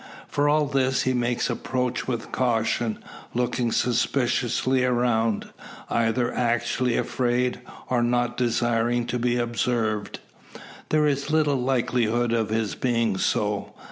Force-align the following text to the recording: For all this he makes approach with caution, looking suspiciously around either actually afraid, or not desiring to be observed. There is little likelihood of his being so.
For 0.27 0.49
all 0.49 0.65
this 0.65 1.03
he 1.03 1.13
makes 1.13 1.47
approach 1.47 2.07
with 2.07 2.31
caution, 2.31 3.03
looking 3.35 3.71
suspiciously 3.71 4.83
around 4.83 5.49
either 5.91 6.33
actually 6.33 6.97
afraid, 6.97 7.61
or 7.87 8.01
not 8.01 8.35
desiring 8.35 9.05
to 9.05 9.19
be 9.19 9.37
observed. 9.37 10.17
There 10.89 11.05
is 11.05 11.29
little 11.29 11.57
likelihood 11.61 12.33
of 12.33 12.49
his 12.49 12.73
being 12.73 13.19
so. 13.19 13.75